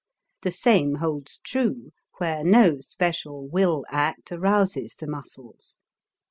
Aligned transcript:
The 0.41 0.49
same 0.49 0.95
holds 0.95 1.37
true 1.45 1.91
where 2.17 2.43
no 2.43 2.79
special 2.79 3.47
will 3.47 3.85
act 3.91 4.31
arouses 4.31 4.95
the 4.95 5.05
muscles. 5.05 5.77